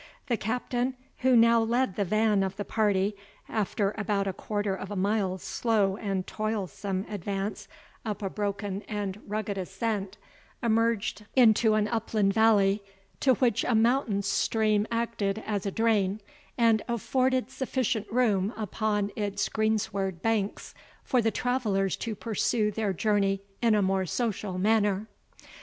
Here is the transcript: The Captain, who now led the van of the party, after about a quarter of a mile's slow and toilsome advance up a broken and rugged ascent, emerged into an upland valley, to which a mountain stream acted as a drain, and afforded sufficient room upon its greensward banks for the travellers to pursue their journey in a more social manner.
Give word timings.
The 0.25 0.35
Captain, 0.35 0.95
who 1.19 1.35
now 1.35 1.59
led 1.61 1.95
the 1.95 2.03
van 2.05 2.41
of 2.41 2.55
the 2.55 2.65
party, 2.65 3.15
after 3.47 3.93
about 3.99 4.25
a 4.27 4.33
quarter 4.33 4.73
of 4.73 4.89
a 4.89 4.95
mile's 4.95 5.43
slow 5.43 5.95
and 5.95 6.25
toilsome 6.25 7.05
advance 7.07 7.67
up 8.03 8.23
a 8.23 8.29
broken 8.31 8.81
and 8.87 9.21
rugged 9.27 9.59
ascent, 9.59 10.17
emerged 10.63 11.27
into 11.35 11.75
an 11.75 11.87
upland 11.87 12.33
valley, 12.33 12.81
to 13.19 13.35
which 13.35 13.63
a 13.63 13.75
mountain 13.75 14.23
stream 14.23 14.87
acted 14.89 15.43
as 15.45 15.67
a 15.67 15.71
drain, 15.71 16.19
and 16.57 16.81
afforded 16.87 17.51
sufficient 17.51 18.11
room 18.11 18.53
upon 18.57 19.11
its 19.15 19.47
greensward 19.49 20.23
banks 20.23 20.73
for 21.03 21.21
the 21.21 21.29
travellers 21.29 21.95
to 21.97 22.15
pursue 22.15 22.71
their 22.71 22.91
journey 22.91 23.39
in 23.61 23.75
a 23.75 23.83
more 23.83 24.07
social 24.07 24.57
manner. 24.57 25.05